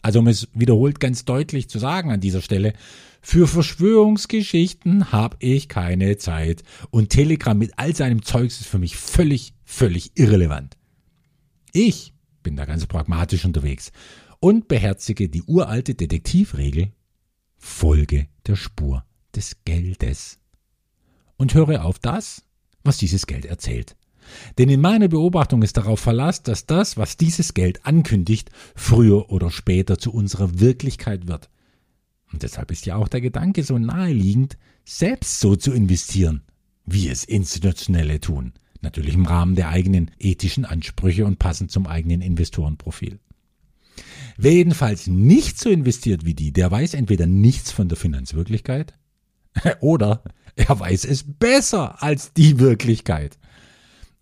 Also 0.01 0.19
um 0.19 0.27
es 0.27 0.47
wiederholt 0.53 0.99
ganz 0.99 1.25
deutlich 1.25 1.69
zu 1.69 1.79
sagen 1.79 2.11
an 2.11 2.21
dieser 2.21 2.41
Stelle, 2.41 2.73
für 3.21 3.47
Verschwörungsgeschichten 3.47 5.11
habe 5.11 5.35
ich 5.39 5.67
keine 5.67 6.17
Zeit 6.17 6.63
und 6.89 7.09
Telegram 7.09 7.57
mit 7.57 7.73
all 7.77 7.93
seinem 7.93 8.23
Zeugs 8.23 8.61
ist 8.61 8.67
für 8.67 8.79
mich 8.79 8.95
völlig, 8.95 9.53
völlig 9.65 10.11
irrelevant. 10.15 10.77
Ich 11.73 12.13
bin 12.43 12.55
da 12.55 12.65
ganz 12.65 12.85
pragmatisch 12.85 13.43
unterwegs 13.43 13.91
und 14.39 14.69
beherzige 14.69 15.27
die 15.27 15.43
uralte 15.43 15.95
Detektivregel 15.95 16.93
Folge 17.57 18.27
der 18.47 18.55
Spur 18.55 19.03
des 19.35 19.57
Geldes 19.65 20.39
und 21.37 21.53
höre 21.53 21.85
auf 21.85 21.99
das, 21.99 22.43
was 22.83 22.97
dieses 22.97 23.27
Geld 23.27 23.45
erzählt. 23.45 23.95
Denn 24.57 24.69
in 24.69 24.81
meiner 24.81 25.07
Beobachtung 25.07 25.63
ist 25.63 25.77
darauf 25.77 25.99
Verlass, 25.99 26.43
dass 26.43 26.65
das, 26.65 26.97
was 26.97 27.17
dieses 27.17 27.53
Geld 27.53 27.85
ankündigt, 27.85 28.51
früher 28.75 29.31
oder 29.31 29.49
später 29.49 29.97
zu 29.97 30.13
unserer 30.13 30.59
Wirklichkeit 30.59 31.27
wird. 31.27 31.49
Und 32.31 32.43
deshalb 32.43 32.71
ist 32.71 32.85
ja 32.85 32.95
auch 32.95 33.07
der 33.07 33.21
Gedanke 33.21 33.63
so 33.63 33.77
naheliegend, 33.77 34.57
selbst 34.85 35.39
so 35.39 35.55
zu 35.55 35.71
investieren, 35.71 36.43
wie 36.85 37.09
es 37.09 37.23
Institutionelle 37.23 38.19
tun. 38.19 38.53
Natürlich 38.81 39.15
im 39.15 39.25
Rahmen 39.25 39.55
der 39.55 39.69
eigenen 39.69 40.11
ethischen 40.19 40.65
Ansprüche 40.65 41.25
und 41.25 41.39
passend 41.39 41.71
zum 41.71 41.87
eigenen 41.87 42.21
Investorenprofil. 42.21 43.19
Wer 44.37 44.53
jedenfalls 44.53 45.07
nicht 45.07 45.59
so 45.59 45.69
investiert 45.69 46.23
wie 46.23 46.33
die, 46.33 46.53
der 46.53 46.71
weiß 46.71 46.93
entweder 46.93 47.25
nichts 47.25 47.71
von 47.71 47.89
der 47.89 47.97
Finanzwirklichkeit 47.97 48.93
oder 49.79 50.23
er 50.55 50.79
weiß 50.79 51.05
es 51.05 51.23
besser 51.23 52.01
als 52.03 52.33
die 52.33 52.59
Wirklichkeit. 52.59 53.37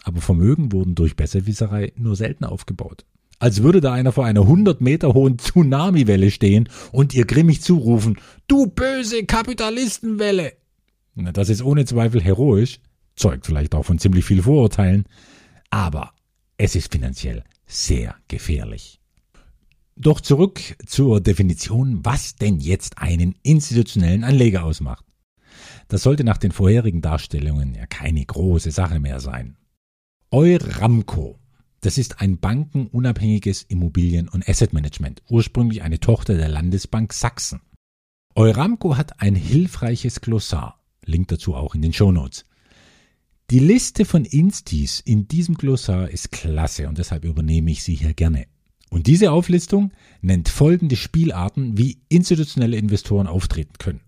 Aber 0.03 0.21
Vermögen 0.21 0.71
wurden 0.71 0.95
durch 0.95 1.15
Besserwisserei 1.15 1.91
nur 1.95 2.15
selten 2.15 2.45
aufgebaut. 2.45 3.05
Als 3.39 3.61
würde 3.61 3.81
da 3.81 3.93
einer 3.93 4.11
vor 4.11 4.25
einer 4.25 4.41
100 4.41 4.81
Meter 4.81 5.13
hohen 5.13 5.37
Tsunamiwelle 5.37 6.31
stehen 6.31 6.69
und 6.91 7.13
ihr 7.13 7.25
grimmig 7.25 7.61
zurufen, 7.61 8.17
du 8.47 8.67
böse 8.67 9.25
Kapitalistenwelle. 9.25 10.53
Das 11.15 11.49
ist 11.49 11.61
ohne 11.61 11.85
Zweifel 11.85 12.21
heroisch, 12.21 12.79
zeugt 13.15 13.45
vielleicht 13.45 13.75
auch 13.75 13.83
von 13.83 13.99
ziemlich 13.99 14.25
viel 14.25 14.43
Vorurteilen, 14.43 15.05
aber 15.69 16.13
es 16.57 16.75
ist 16.75 16.91
finanziell 16.91 17.43
sehr 17.65 18.15
gefährlich. 18.27 18.99
Doch 19.95 20.21
zurück 20.21 20.59
zur 20.85 21.21
Definition, 21.21 22.05
was 22.05 22.35
denn 22.35 22.59
jetzt 22.59 22.99
einen 22.99 23.35
institutionellen 23.41 24.23
Anleger 24.23 24.63
ausmacht. 24.63 25.03
Das 25.87 26.03
sollte 26.03 26.23
nach 26.23 26.37
den 26.37 26.51
vorherigen 26.51 27.01
Darstellungen 27.01 27.75
ja 27.75 27.85
keine 27.85 28.25
große 28.25 28.71
Sache 28.71 28.99
mehr 28.99 29.19
sein. 29.19 29.57
Euramco, 30.31 31.39
das 31.79 31.97
ist 31.97 32.19
ein 32.19 32.37
bankenunabhängiges 32.39 33.63
Immobilien- 33.63 34.27
und 34.27 34.47
Assetmanagement, 34.47 35.23
ursprünglich 35.29 35.83
eine 35.83 35.99
Tochter 35.99 36.35
der 36.35 36.49
Landesbank 36.49 37.13
Sachsen. 37.13 37.61
Euramco 38.35 38.97
hat 38.97 39.21
ein 39.21 39.35
hilfreiches 39.35 40.19
Glossar, 40.19 40.83
Link 41.05 41.29
dazu 41.29 41.55
auch 41.55 41.73
in 41.73 41.81
den 41.81 41.93
Show 41.93 42.11
Notes. 42.11 42.45
Die 43.49 43.59
Liste 43.59 44.03
von 44.03 44.25
Instis 44.25 44.99
in 44.99 45.29
diesem 45.29 45.55
Glossar 45.55 46.09
ist 46.09 46.33
klasse 46.33 46.89
und 46.89 46.97
deshalb 46.97 47.23
übernehme 47.23 47.71
ich 47.71 47.81
sie 47.81 47.95
hier 47.95 48.13
gerne. 48.13 48.47
Und 48.89 49.07
diese 49.07 49.31
Auflistung 49.31 49.93
nennt 50.21 50.49
folgende 50.49 50.97
Spielarten, 50.97 51.77
wie 51.77 52.01
institutionelle 52.09 52.77
Investoren 52.77 53.27
auftreten 53.27 53.77
können 53.79 54.01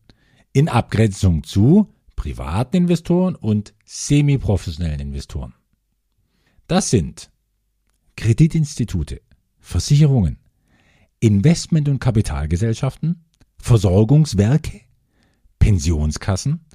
in 0.54 0.70
Abgrenzung 0.70 1.44
zu 1.44 1.94
privaten 2.16 2.78
Investoren 2.78 3.36
und 3.36 3.74
semiprofessionellen 3.86 5.00
Investoren. 5.00 5.54
Das 6.68 6.90
sind 6.90 7.32
Kreditinstitute, 8.16 9.22
Versicherungen, 9.60 10.38
Investment- 11.20 11.90
und 11.90 12.00
Kapitalgesellschaften, 12.00 13.24
Versorgungswerke, 13.58 14.82
Pensionskassen, 15.60 16.66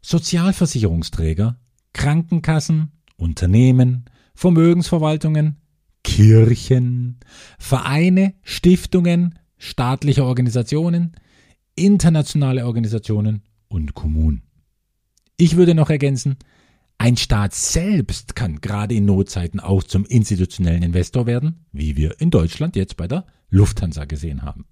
Sozialversicherungsträger, 0.00 1.58
Krankenkassen, 1.92 2.92
Unternehmen, 3.16 4.06
Vermögensverwaltungen, 4.34 5.60
Kirchen, 6.02 7.20
Vereine, 7.58 8.34
Stiftungen, 8.42 9.38
staatliche 9.58 10.24
Organisationen, 10.24 11.16
internationale 11.74 12.66
Organisationen 12.66 13.42
und 13.68 13.94
Kommunen. 13.94 14.42
Ich 15.36 15.56
würde 15.56 15.74
noch 15.74 15.90
ergänzen, 15.90 16.36
ein 16.98 17.16
Staat 17.16 17.54
selbst 17.54 18.36
kann 18.36 18.60
gerade 18.60 18.94
in 18.94 19.06
Notzeiten 19.06 19.58
auch 19.58 19.82
zum 19.82 20.04
institutionellen 20.04 20.82
Investor 20.82 21.26
werden, 21.26 21.64
wie 21.72 21.96
wir 21.96 22.20
in 22.20 22.30
Deutschland 22.30 22.76
jetzt 22.76 22.96
bei 22.96 23.08
der 23.08 23.26
Lufthansa 23.50 24.04
gesehen 24.04 24.42
haben. 24.42 24.66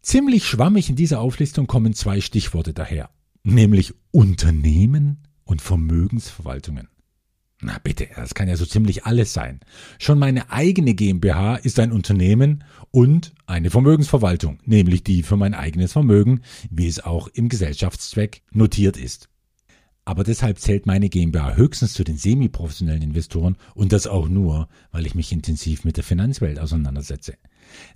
Ziemlich 0.00 0.46
schwammig 0.46 0.88
in 0.88 0.96
dieser 0.96 1.20
Auflistung 1.20 1.66
kommen 1.66 1.92
zwei 1.92 2.20
Stichworte 2.20 2.72
daher, 2.72 3.10
nämlich 3.42 3.92
Unternehmen 4.12 5.24
und 5.44 5.60
Vermögensverwaltungen. 5.60 6.88
Na 7.60 7.78
bitte, 7.82 8.08
das 8.14 8.34
kann 8.34 8.48
ja 8.48 8.56
so 8.56 8.64
ziemlich 8.64 9.04
alles 9.04 9.32
sein. 9.32 9.58
Schon 9.98 10.18
meine 10.18 10.50
eigene 10.52 10.94
GmbH 10.94 11.56
ist 11.56 11.80
ein 11.80 11.90
Unternehmen 11.90 12.62
und 12.92 13.34
eine 13.46 13.70
Vermögensverwaltung, 13.70 14.60
nämlich 14.64 15.02
die 15.02 15.24
für 15.24 15.36
mein 15.36 15.54
eigenes 15.54 15.92
Vermögen, 15.92 16.42
wie 16.70 16.86
es 16.86 17.00
auch 17.00 17.26
im 17.28 17.48
Gesellschaftszweck 17.48 18.42
notiert 18.52 18.96
ist. 18.96 19.28
Aber 20.04 20.24
deshalb 20.24 20.58
zählt 20.58 20.86
meine 20.86 21.08
GmbH 21.08 21.56
höchstens 21.56 21.94
zu 21.94 22.04
den 22.04 22.16
semiprofessionellen 22.16 23.02
Investoren 23.02 23.56
und 23.74 23.92
das 23.92 24.06
auch 24.06 24.28
nur, 24.28 24.68
weil 24.92 25.04
ich 25.04 25.14
mich 25.14 25.32
intensiv 25.32 25.84
mit 25.84 25.96
der 25.96 26.04
Finanzwelt 26.04 26.60
auseinandersetze. 26.60 27.34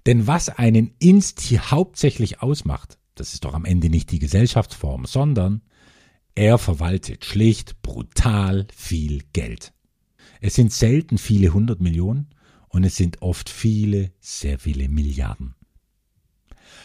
Denn 0.06 0.26
was 0.26 0.48
einen 0.48 0.92
Insti 0.98 1.56
hauptsächlich 1.56 2.42
ausmacht, 2.42 2.98
das 3.14 3.32
ist 3.32 3.44
doch 3.44 3.54
am 3.54 3.64
Ende 3.64 3.88
nicht 3.88 4.10
die 4.10 4.18
Gesellschaftsform, 4.18 5.06
sondern 5.06 5.62
er 6.34 6.58
verwaltet 6.58 7.24
schlicht 7.24 7.82
brutal 7.82 8.66
viel 8.74 9.22
Geld. 9.32 9.72
Es 10.40 10.54
sind 10.54 10.72
selten 10.72 11.18
viele 11.18 11.52
hundert 11.52 11.80
Millionen 11.80 12.28
und 12.68 12.84
es 12.84 12.96
sind 12.96 13.22
oft 13.22 13.48
viele, 13.48 14.12
sehr 14.20 14.58
viele 14.58 14.88
Milliarden. 14.88 15.54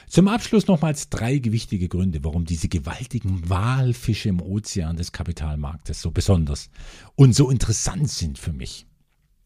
Zum 0.07 0.27
Abschluss 0.27 0.67
nochmals 0.67 1.09
drei 1.09 1.37
gewichtige 1.37 1.89
Gründe, 1.89 2.23
warum 2.23 2.45
diese 2.45 2.69
gewaltigen 2.69 3.49
Walfische 3.49 4.29
im 4.29 4.41
Ozean 4.41 4.95
des 4.95 5.11
Kapitalmarktes 5.11 6.01
so 6.01 6.11
besonders 6.11 6.69
und 7.15 7.35
so 7.35 7.49
interessant 7.49 8.09
sind 8.09 8.37
für 8.37 8.53
mich. 8.53 8.85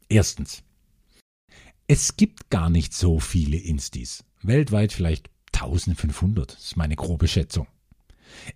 Erstens. 0.09 0.63
Es 1.87 2.15
gibt 2.15 2.49
gar 2.49 2.69
nicht 2.69 2.93
so 2.93 3.19
viele 3.19 3.57
Instis. 3.57 4.23
Weltweit 4.43 4.93
vielleicht 4.93 5.29
1500, 5.53 6.53
das 6.53 6.63
ist 6.63 6.77
meine 6.77 6.95
grobe 6.95 7.27
Schätzung. 7.27 7.67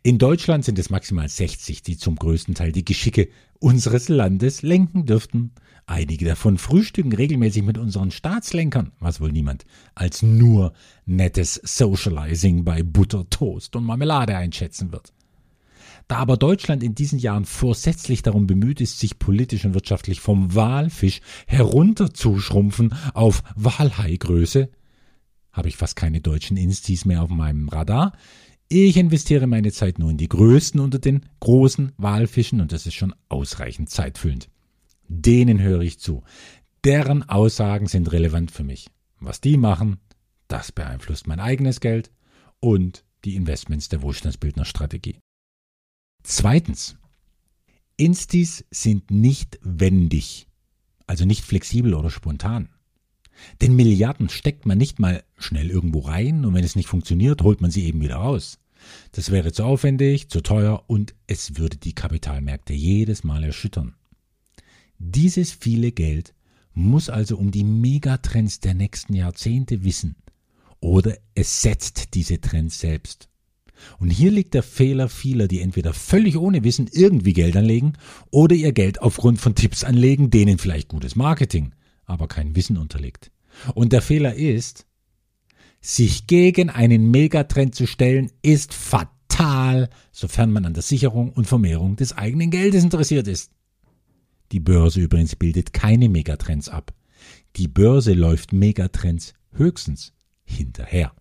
In 0.04 0.18
Deutschland 0.18 0.66
sind 0.66 0.80
es 0.80 0.90
maximal 0.90 1.28
60, 1.28 1.82
die 1.82 1.98
zum 1.98 2.16
größten 2.16 2.56
Teil 2.56 2.72
die 2.72 2.86
Geschicke 2.86 3.30
unseres 3.60 4.10
Landes 4.10 4.62
lenken 4.62 5.06
dürften. 5.06 5.52
Einige 5.88 6.26
davon 6.26 6.58
frühstücken 6.58 7.14
regelmäßig 7.14 7.64
mit 7.64 7.78
unseren 7.78 8.12
Staatslenkern, 8.12 8.92
was 9.00 9.22
wohl 9.22 9.32
niemand 9.32 9.66
als 9.94 10.22
nur 10.24 10.74
nettes 11.06 11.60
Socializing 11.64 12.64
bei 12.64 12.82
Butter, 12.82 13.30
Toast 13.30 13.76
und 13.76 13.84
Marmelade 13.84 14.36
einschätzen 14.36 14.92
wird. 14.92 15.14
Da 16.08 16.18
aber 16.18 16.38
Deutschland 16.38 16.84
in 16.84 16.94
diesen 16.94 17.18
Jahren 17.18 17.46
vorsätzlich 17.46 18.22
darum 18.22 18.46
bemüht 18.46 18.80
ist, 18.80 19.00
sich 19.00 19.18
politisch 19.18 19.66
und 19.66 19.74
wirtschaftlich 19.74 20.20
vom 20.20 20.54
Walfisch 20.54 21.22
herunterzuschrumpfen 21.48 22.94
auf 23.14 23.44
Walhaigröße, 23.56 24.70
habe 25.52 25.70
ich 25.70 25.78
fast 25.78 25.96
keine 25.96 26.22
deutschen 26.22 26.58
Instis 26.58 27.06
mehr 27.06 27.24
auf 27.24 27.30
meinem 27.30 27.70
Radar, 27.70 28.14
ich 28.68 28.98
investiere 28.98 29.48
meine 29.48 29.72
Zeit 29.72 30.00
nur 30.00 30.10
in 30.10 30.18
die 30.18 30.30
größten 30.30 30.80
unter 30.80 31.00
den 31.00 31.26
großen 31.40 31.92
Walfischen 31.98 32.62
und 32.62 32.72
das 32.72 32.86
ist 32.86 32.96
schon 32.96 33.14
ausreichend 33.30 33.90
zeitfüllend. 33.90 34.50
Denen 35.08 35.62
höre 35.62 35.82
ich 35.82 36.00
zu. 36.00 36.24
Deren 36.84 37.24
Aussagen 37.30 37.88
sind 37.88 38.12
relevant 38.12 38.52
für 38.52 38.64
mich. 38.64 38.90
Was 39.20 39.42
die 39.42 39.58
machen, 39.58 40.00
das 40.48 40.72
beeinflusst 40.72 41.28
mein 41.28 41.40
eigenes 41.40 41.80
Geld 41.80 42.12
und 42.60 43.06
die 43.24 43.36
Investments 43.36 43.90
der 43.90 44.02
Wohlstandsbildnerstrategie. 44.02 45.20
Zweitens. 46.24 46.98
Instis 47.98 48.66
sind 48.72 49.10
nicht 49.10 49.58
wendig, 49.62 50.48
also 51.08 51.24
nicht 51.24 51.46
flexibel 51.46 51.94
oder 51.94 52.10
spontan. 52.10 52.75
Denn 53.62 53.76
Milliarden 53.76 54.30
steckt 54.30 54.66
man 54.66 54.78
nicht 54.78 55.00
mal 55.00 55.24
schnell 55.38 55.70
irgendwo 55.70 56.00
rein 56.00 56.46
und 56.46 56.54
wenn 56.54 56.64
es 56.64 56.76
nicht 56.76 56.88
funktioniert, 56.88 57.42
holt 57.42 57.62
man 57.62 57.72
sie 57.72 57.86
eben 57.86 58.02
wieder 58.02 58.16
raus. 58.16 58.60
Das 59.12 59.32
wäre 59.32 59.52
zu 59.52 59.64
aufwendig, 59.64 60.30
zu 60.30 60.42
teuer 60.42 60.84
und 60.88 61.16
es 61.28 61.58
würde 61.58 61.78
die 61.78 61.94
Kapitalmärkte 61.94 62.74
jedes 62.74 63.24
Mal 63.24 63.44
erschüttern. 63.44 63.96
Dieses 65.00 65.52
viele 65.52 65.92
Geld 65.92 66.34
muss 66.74 67.10
also 67.10 67.38
um 67.38 67.52
die 67.52 67.64
Megatrends 67.64 68.60
der 68.60 68.74
nächsten 68.74 69.14
Jahrzehnte 69.14 69.84
wissen 69.84 70.16
oder 70.80 71.18
es 71.34 71.62
setzt 71.62 72.14
diese 72.14 72.40
Trends 72.40 72.80
selbst. 72.80 73.30
Und 74.00 74.10
hier 74.10 74.32
liegt 74.32 74.54
der 74.54 74.64
Fehler 74.64 75.10
vieler, 75.10 75.48
die 75.48 75.62
entweder 75.62 75.94
völlig 75.94 76.38
ohne 76.38 76.64
Wissen 76.64 76.90
irgendwie 76.92 77.34
Geld 77.34 77.58
anlegen 77.58 77.94
oder 78.32 78.56
ihr 78.56 78.72
Geld 78.72 79.02
aufgrund 79.02 79.40
von 79.42 79.56
Tipps 79.56 79.84
anlegen, 79.84 80.30
denen 80.30 80.58
vielleicht 80.58 80.88
gutes 80.88 81.16
Marketing, 81.16 81.74
aber 82.06 82.28
kein 82.28 82.56
Wissen 82.56 82.78
unterliegt. 82.78 83.32
Und 83.74 83.94
der 83.94 84.02
Fehler 84.02 84.36
ist, 84.36 84.86
sich 85.82 86.28
gegen 86.28 86.70
einen 86.70 87.12
Megatrend 87.12 87.76
zu 87.76 87.86
stellen, 87.86 88.32
ist 88.42 88.74
fatal, 88.74 89.90
sofern 90.12 90.52
man 90.52 90.66
an 90.66 90.74
der 90.74 90.84
Sicherung 90.84 91.32
und 91.32 91.46
Vermehrung 91.46 91.96
des 91.96 92.14
eigenen 92.14 92.50
Geldes 92.50 92.84
interessiert 92.84 93.28
ist. 93.28 93.52
Die 94.52 94.60
Börse 94.60 95.02
übrigens 95.02 95.36
bildet 95.36 95.74
keine 95.74 96.10
Megatrends 96.10 96.70
ab. 96.70 96.94
Die 97.56 97.68
Börse 97.68 98.14
läuft 98.14 98.54
Megatrends 98.54 99.34
höchstens 99.54 100.14
hinterher. 100.44 101.14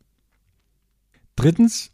Drittens, 1.37 1.93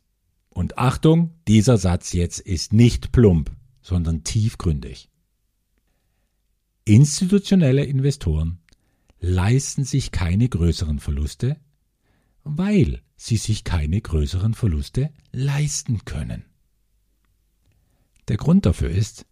und 0.50 0.78
Achtung, 0.78 1.34
dieser 1.46 1.78
Satz 1.78 2.12
jetzt 2.12 2.40
ist 2.40 2.72
nicht 2.72 3.12
plump, 3.12 3.52
sondern 3.82 4.24
tiefgründig. 4.24 5.08
Institutionelle 6.84 7.84
Investoren 7.84 8.59
leisten 9.20 9.84
sich 9.84 10.10
keine 10.10 10.48
größeren 10.48 10.98
Verluste, 10.98 11.56
weil 12.42 13.02
sie 13.16 13.36
sich 13.36 13.64
keine 13.64 14.00
größeren 14.00 14.54
Verluste 14.54 15.10
leisten 15.30 16.04
können. 16.04 16.44
Der 18.28 18.36
Grund 18.36 18.64
dafür 18.64 18.90
ist, 18.90 19.26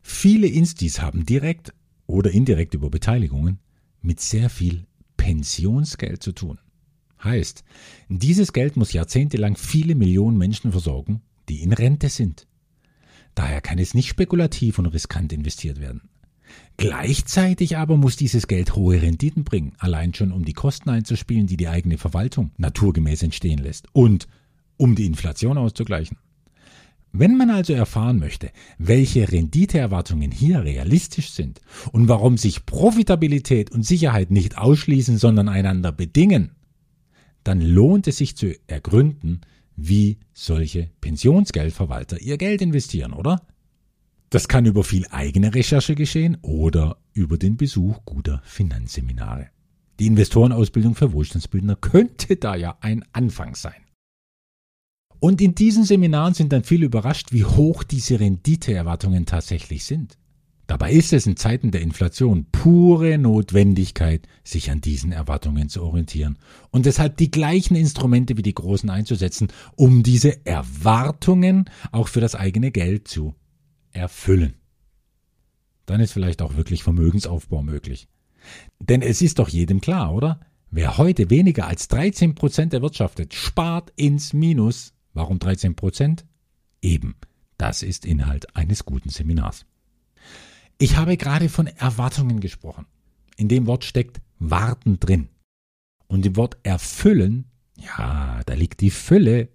viele 0.00 0.46
Instis 0.46 1.00
haben 1.00 1.26
direkt 1.26 1.74
oder 2.06 2.30
indirekt 2.30 2.74
über 2.74 2.90
Beteiligungen 2.90 3.58
mit 4.00 4.20
sehr 4.20 4.48
viel 4.48 4.86
Pensionsgeld 5.16 6.22
zu 6.22 6.32
tun. 6.32 6.60
Heißt, 7.22 7.64
dieses 8.08 8.52
Geld 8.52 8.76
muss 8.76 8.92
jahrzehntelang 8.92 9.56
viele 9.56 9.94
Millionen 9.94 10.38
Menschen 10.38 10.70
versorgen, 10.70 11.22
die 11.48 11.62
in 11.62 11.72
Rente 11.72 12.08
sind. 12.08 12.46
Daher 13.34 13.60
kann 13.60 13.78
es 13.78 13.94
nicht 13.94 14.08
spekulativ 14.08 14.78
und 14.78 14.86
riskant 14.86 15.32
investiert 15.32 15.80
werden. 15.80 16.08
Gleichzeitig 16.76 17.76
aber 17.76 17.96
muss 17.96 18.16
dieses 18.16 18.46
Geld 18.46 18.74
hohe 18.74 19.00
Renditen 19.00 19.44
bringen, 19.44 19.72
allein 19.78 20.12
schon 20.14 20.32
um 20.32 20.44
die 20.44 20.52
Kosten 20.52 20.90
einzuspielen, 20.90 21.46
die 21.46 21.56
die 21.56 21.68
eigene 21.68 21.98
Verwaltung 21.98 22.50
naturgemäß 22.58 23.22
entstehen 23.22 23.58
lässt 23.58 23.86
und 23.92 24.28
um 24.76 24.94
die 24.94 25.06
Inflation 25.06 25.58
auszugleichen. 25.58 26.18
Wenn 27.12 27.38
man 27.38 27.48
also 27.48 27.72
erfahren 27.72 28.18
möchte, 28.18 28.50
welche 28.78 29.32
Renditeerwartungen 29.32 30.30
hier 30.30 30.64
realistisch 30.64 31.30
sind 31.30 31.62
und 31.92 32.08
warum 32.08 32.36
sich 32.36 32.66
Profitabilität 32.66 33.72
und 33.72 33.84
Sicherheit 33.84 34.30
nicht 34.30 34.58
ausschließen, 34.58 35.16
sondern 35.16 35.48
einander 35.48 35.92
bedingen, 35.92 36.50
dann 37.42 37.62
lohnt 37.62 38.06
es 38.06 38.18
sich 38.18 38.36
zu 38.36 38.54
ergründen, 38.66 39.40
wie 39.76 40.18
solche 40.34 40.90
Pensionsgeldverwalter 41.00 42.20
ihr 42.20 42.36
Geld 42.36 42.60
investieren, 42.60 43.14
oder? 43.14 43.40
Das 44.30 44.48
kann 44.48 44.66
über 44.66 44.82
viel 44.82 45.06
eigene 45.10 45.54
Recherche 45.54 45.94
geschehen 45.94 46.36
oder 46.42 46.98
über 47.12 47.38
den 47.38 47.56
Besuch 47.56 48.00
guter 48.04 48.42
Finanzseminare. 48.44 49.48
Die 50.00 50.06
Investorenausbildung 50.06 50.94
für 50.94 51.12
Wohlstandsbildner 51.12 51.76
könnte 51.76 52.36
da 52.36 52.56
ja 52.56 52.76
ein 52.80 53.04
Anfang 53.12 53.54
sein. 53.54 53.86
Und 55.20 55.40
in 55.40 55.54
diesen 55.54 55.84
Seminaren 55.84 56.34
sind 56.34 56.52
dann 56.52 56.64
viele 56.64 56.86
überrascht, 56.86 57.32
wie 57.32 57.44
hoch 57.44 57.82
diese 57.84 58.20
Renditeerwartungen 58.20 59.24
tatsächlich 59.24 59.84
sind. 59.84 60.18
Dabei 60.66 60.92
ist 60.92 61.12
es 61.12 61.26
in 61.26 61.36
Zeiten 61.36 61.70
der 61.70 61.80
Inflation 61.80 62.46
pure 62.50 63.16
Notwendigkeit, 63.18 64.26
sich 64.42 64.70
an 64.70 64.80
diesen 64.80 65.12
Erwartungen 65.12 65.68
zu 65.68 65.82
orientieren 65.82 66.38
und 66.70 66.86
deshalb 66.86 67.16
die 67.16 67.30
gleichen 67.30 67.76
Instrumente 67.76 68.36
wie 68.36 68.42
die 68.42 68.54
Großen 68.54 68.90
einzusetzen, 68.90 69.48
um 69.76 70.02
diese 70.02 70.44
Erwartungen 70.44 71.70
auch 71.92 72.08
für 72.08 72.20
das 72.20 72.34
eigene 72.34 72.72
Geld 72.72 73.06
zu 73.06 73.36
erfüllen. 73.96 74.54
Dann 75.86 76.00
ist 76.00 76.12
vielleicht 76.12 76.42
auch 76.42 76.56
wirklich 76.56 76.82
Vermögensaufbau 76.82 77.62
möglich. 77.62 78.08
Denn 78.78 79.02
es 79.02 79.22
ist 79.22 79.38
doch 79.38 79.48
jedem 79.48 79.80
klar, 79.80 80.12
oder? 80.12 80.40
Wer 80.70 80.98
heute 80.98 81.30
weniger 81.30 81.66
als 81.66 81.88
13 81.88 82.34
Prozent 82.34 82.74
erwirtschaftet, 82.74 83.34
spart 83.34 83.92
ins 83.96 84.32
Minus. 84.32 84.92
Warum 85.14 85.38
13 85.38 85.74
Prozent? 85.74 86.26
Eben, 86.82 87.16
das 87.56 87.82
ist 87.82 88.04
Inhalt 88.04 88.54
eines 88.54 88.84
guten 88.84 89.08
Seminars. 89.08 89.64
Ich 90.78 90.96
habe 90.96 91.16
gerade 91.16 91.48
von 91.48 91.66
Erwartungen 91.66 92.40
gesprochen. 92.40 92.86
In 93.36 93.48
dem 93.48 93.66
Wort 93.66 93.84
steckt 93.84 94.20
warten 94.38 95.00
drin. 95.00 95.28
Und 96.08 96.26
im 96.26 96.36
Wort 96.36 96.58
erfüllen, 96.62 97.46
ja, 97.78 98.42
da 98.44 98.54
liegt 98.54 98.80
die 98.80 98.90
Fülle. 98.90 99.48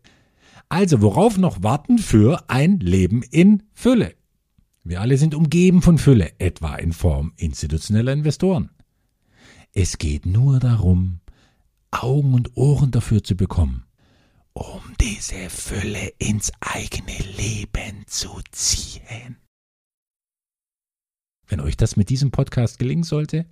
Also 0.69 1.01
worauf 1.01 1.37
noch 1.37 1.61
warten 1.61 1.97
für 1.97 2.49
ein 2.49 2.79
Leben 2.79 3.23
in 3.23 3.63
Fülle? 3.73 4.15
Wir 4.83 4.99
alle 5.01 5.17
sind 5.17 5.35
umgeben 5.35 5.81
von 5.81 5.97
Fülle, 5.99 6.33
etwa 6.39 6.75
in 6.75 6.91
Form 6.91 7.33
institutioneller 7.37 8.13
Investoren. 8.13 8.71
Es 9.73 9.99
geht 9.99 10.25
nur 10.25 10.59
darum, 10.59 11.19
Augen 11.91 12.33
und 12.33 12.57
Ohren 12.57 12.89
dafür 12.89 13.23
zu 13.23 13.35
bekommen, 13.35 13.85
um 14.53 14.81
diese 14.99 15.49
Fülle 15.49 16.13
ins 16.17 16.51
eigene 16.59 17.17
Leben 17.37 18.05
zu 18.07 18.41
ziehen. 18.51 19.37
Wenn 21.47 21.59
euch 21.59 21.77
das 21.77 21.95
mit 21.95 22.09
diesem 22.09 22.31
Podcast 22.31 22.79
gelingen 22.79 23.03
sollte 23.03 23.45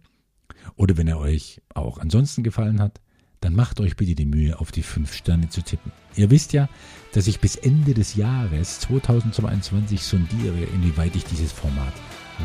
oder 0.76 0.98
wenn 0.98 1.08
er 1.08 1.20
euch 1.20 1.62
auch 1.76 2.00
ansonsten 2.00 2.44
gefallen 2.44 2.82
hat, 2.82 3.02
dann 3.42 3.56
macht 3.56 3.80
euch 3.80 3.96
bitte 3.96 4.16
die 4.16 4.26
Mühe, 4.26 4.60
auf 4.60 4.72
die 4.72 4.84
5 4.84 5.14
Sterne 5.14 5.50
zu 5.50 5.62
tippen. 5.62 5.92
Ihr 6.16 6.30
wisst 6.30 6.54
ja, 6.54 6.68
dass 7.14 7.28
ich 7.28 7.40
bis 7.40 7.56
Ende 7.56 7.94
des 7.94 8.16
Jahres 8.16 8.80
2022 8.82 10.02
sondiere, 10.04 10.64
inwieweit 10.74 11.16
ich 11.16 11.24
dieses 11.24 11.52
Format 11.52 11.94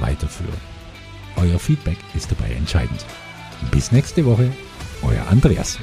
weiterführe. 0.01 0.57
Euer 1.37 1.59
Feedback 1.59 1.99
ist 2.15 2.31
dabei 2.31 2.53
entscheidend. 2.55 3.05
Bis 3.71 3.93
nächste 3.93 4.25
Woche, 4.25 4.53
euer 5.03 5.27
Andreas. 5.29 5.79